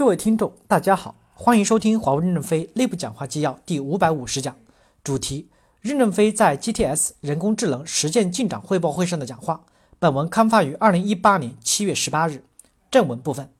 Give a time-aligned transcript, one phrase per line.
[0.00, 4.56] 各位听众，大家好，欢迎收听华为任正非内部讲话纪要第五百五十讲，
[5.04, 5.50] 主题：
[5.82, 9.60] 任正非在 GTS 人工智能实践进展汇报会上的讲话。
[9.98, 12.42] 本文刊发于二零一八年七月十八日。
[12.90, 13.50] 正文部分，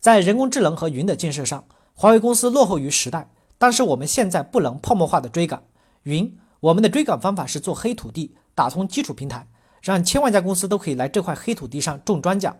[0.00, 1.62] 在人工智能和云的建设上，
[1.92, 3.28] 华为公司落后于时代，
[3.58, 5.62] 但是我们现在不能泡沫化的追赶
[6.04, 6.38] 云。
[6.60, 9.46] 我们的追赶方法是做黑土地，打通基础平台，
[9.82, 12.54] 让千万家公司都可以来这块黑土地上种庄稼。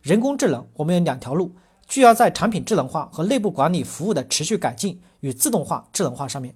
[0.00, 1.52] 人工智能，我们有两条路。
[1.88, 6.54] 需要在产品智能化和内部管理服务的持续改进与自动化、智能化上面，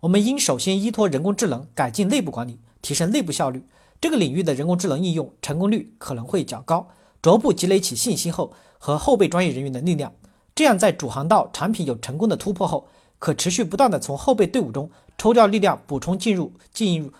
[0.00, 3.66] 我们应首先依托人工智能改进内部管理，提升内部效率。
[4.00, 6.88] 这个领域的人工智能应用成功率可能会较高，
[7.20, 10.12] 逐步积累起信息后和后备专业人员的力量，
[10.54, 17.12] 这样在主航道产品有成功的突破后，可持续不断的从后备队伍中抽调力量，补充进入进入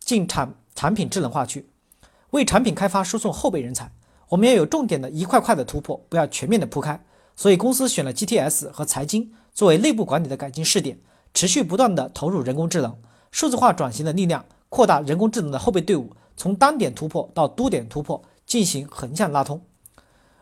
[0.00, 1.68] 进产产品智能化去，
[2.30, 3.92] 为产品开发输送后备人才。
[4.28, 7.00] 我们要有重点的一块块的突破，不要全面的铺开。
[7.36, 10.98] 所以公司选了 GTS 和财经作为内部管理的改进试点，
[11.32, 12.96] 持续不断的投入人工智能、
[13.30, 19.60] 数字化转型的力量，扩大人工智能的后备队伍，从单点突破到多点突破，进行横向拉通。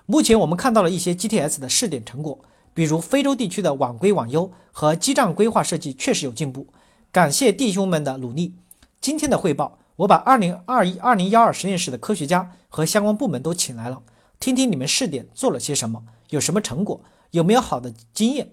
[0.07, 2.39] 目前我们看到了一些 GTS 的试点成果，
[2.73, 6.67] 比如非洲地区的网规网优和基站规划设计确实有进步，
[7.13, 8.55] 感谢弟兄们的努力。
[9.01, 9.79] 今天的汇报。
[9.97, 14.03] 我把二零二一、二零幺二实验室的科学家和相关部门都请来了，
[14.41, 18.53] 听听你们试点做了些什么，有什么成果，有没有好的经验。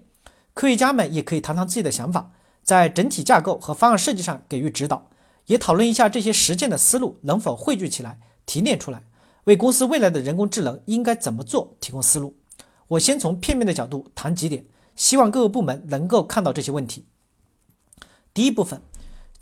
[0.54, 2.30] 科学家们也可以谈谈自己的想法，
[2.62, 5.10] 在整体架构和方案设计上给予指导，
[5.46, 9.02] 也讨论一下这些实践的思路能否汇聚起来提炼出来，
[9.44, 12.36] 为公司未来的人工智能应该怎么做提供思路。
[12.86, 17.06] 我先从片面的角度谈几点，希望各个部门能够看到这些问题。
[18.32, 18.80] 第一部分。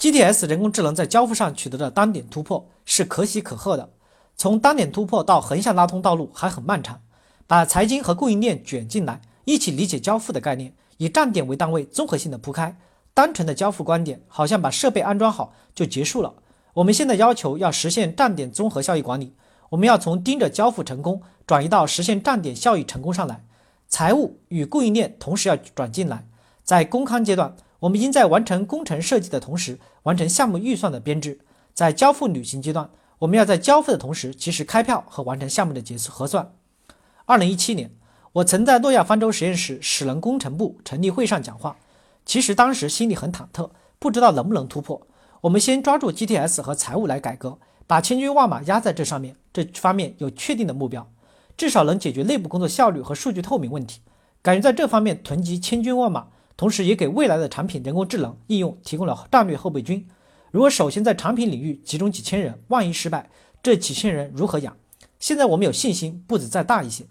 [0.01, 3.91] GTS 人工智能在交付上取得的单点突破是可喜可贺的，
[4.35, 7.03] 从单点突破到横向拉通道路还很漫长。
[7.47, 12.75] 把财经和供应链卷进来，一起理解交付的概念，以站点为单位，综合性的铺开。
[13.13, 16.33] 单纯的交付观点好像把设备安装好就结束了。
[16.73, 19.35] 我们现在要求要实现站点综合效益管理，
[19.69, 23.45] 我们要从盯着交付成功转移到实现站点效益成功上来。
[23.87, 26.27] 财务与供应链同时要转进来，
[26.65, 27.55] 在公康阶段。
[27.81, 31.41] 我们应在完成工程设计的同时，完成项目预算的编制。
[31.73, 36.53] 在交付履行阶段，我们要在交付的同时及时开票和完成项目的结核算。
[37.25, 37.91] 二零一七年，
[38.33, 41.77] 我曾在诺亚方舟实验室使能工程部成立会上讲话。
[42.27, 45.07] 其实当时心里很忐忑，不知道能不能突破。
[45.43, 51.11] 我们先抓住 GTS 和财务来改革，把千军万马压在这上面，这方面有确定的目标，
[51.57, 54.03] 至少能解决内部工作效率和数据透明问题。
[54.43, 56.27] 感觉在这方面囤积千军万马。
[56.61, 60.07] 同时，也给未来的产品人工智能应用提供了战略后备军。
[60.51, 63.31] 如果首先在产品领域集中几千人，万一失败，
[63.63, 64.77] 这几千人如何养？
[65.19, 67.07] 现在我们有信心步子再大一些。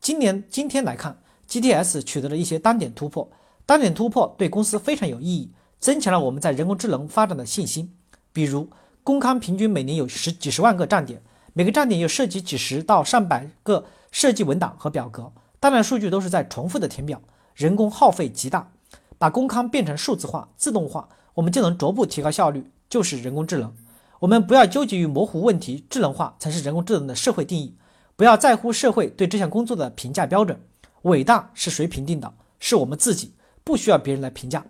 [0.00, 3.30] 今年今天来看，GTS 取得了一些单点突破，
[3.66, 7.94] 单点突破对公司非常有意义，增强了我们在人工智能发展的信心。
[8.32, 8.66] 比如，
[9.04, 11.20] 工康平均每年有十几十万个站点，
[11.52, 15.30] 每个站点又涉及几十到上百个设计文档和表格，
[15.60, 17.20] 大量数据都是在重复的填表，
[17.54, 18.72] 人工耗费极大。
[19.18, 23.74] 把公康变成数字化、自动化，我们就能逐步提高效率，就是人工智能。
[24.18, 27.76] 我们不要纠结于模糊问题，智能化才是人工智能的社会定义。
[28.16, 30.58] 不要在乎社会对这项工作的评价标准。
[31.02, 32.32] 伟大是谁评定的？
[32.58, 34.64] 是我们自己，不需要别人来评价。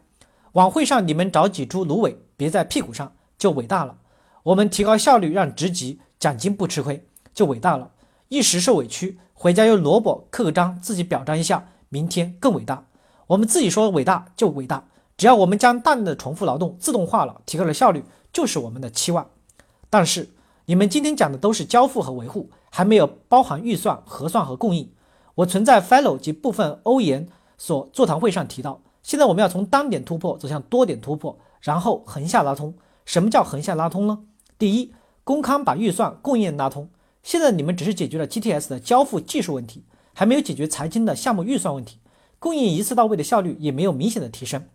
[0.52, 3.96] 晚会上你们找几株芦苇别在屁股上，就伟大了。
[4.42, 7.92] 我们提高效率，让职级奖金不吃亏，就伟大了。
[8.28, 12.84] 一时受委屈，回家用萝卜刻个章，自己表彰一下，明天更伟大。
[13.28, 14.84] 我们自己说伟大就伟大，
[15.16, 19.28] 只要我们将大量的重复劳动自动化了，提高了效率，就是我们的期望。
[19.90, 20.30] 但是
[20.66, 24.90] 你们今天讲的都是交付和维护，还没有包含预算、核算和供应。
[25.36, 27.28] 我曾在 Fellow 及部分欧研
[27.58, 32.74] 所座谈会上提到，现在我们要从单点突破走向多点突破，然后横下拉通。
[33.04, 34.20] 什么叫横下拉通呢？
[34.58, 34.92] 第一，
[35.24, 36.88] 工康把预算、供应拉通。
[37.22, 41.98] 现在你们只是解决了 GTS 的交付技术问题，还没有解决财经的项目预算问题。
[42.38, 44.66] 供应一次到位的效率也没有明显的提升。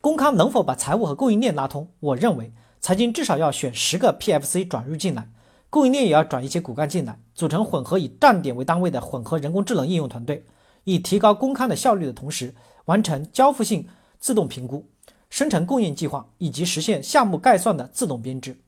[0.00, 1.88] 工康能否把财务和供应链拉通？
[2.00, 5.28] 我认为财经至少要选十个 PFC 转入进来，
[5.70, 10.44] 供应链也要转一些骨干进来，组成混合以站点为单位的混合人工智能应用团队，
[10.84, 12.54] 以提高工康的效率的同时，
[12.86, 13.86] 完成交付性
[14.18, 14.88] 自动评估、
[15.30, 18.58] 生成供应计划以及实现项目概算的自动编制。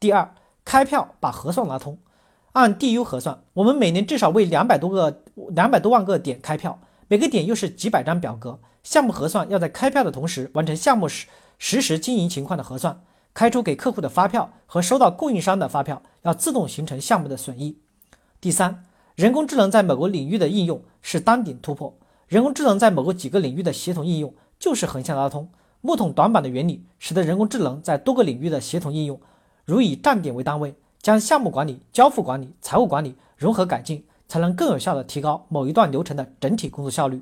[0.00, 0.34] 第二，
[0.64, 1.96] 开票把核算拉通，
[2.52, 6.80] 按 DU 核算，我们每年至少为两百多个、两百多万个点开票。
[7.12, 11.26] 每个点又是几百张表格，项目核算要在开票的同时完成项目实
[11.58, 13.02] 实时经营情况的核算，
[13.34, 17.76] 开出给客户的发票和收到供应商的发票要自动形成项目的损益。
[18.40, 21.94] 第三，人工智能在某个领域的应用是单点突破，
[22.28, 25.50] 人工智能在某个几个领域的协同应用就是横向拉通。
[25.82, 29.20] 木桶短板的原理使得人工智能在多个领域的协同应用，
[29.66, 37.20] 如以站点为单位，将项目管理、交付管理、财务管理融合改进，才能更有效的提高某一段流程的整体工作效率。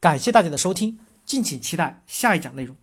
[0.00, 2.74] 感谢大家的收听，敬请期待下一讲内容。